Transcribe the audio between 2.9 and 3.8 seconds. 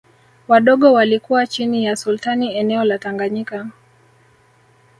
Tanganyika